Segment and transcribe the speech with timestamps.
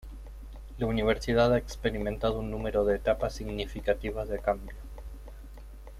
[0.79, 4.73] La universidad ha experimentado un número de etapas significativas de cambio.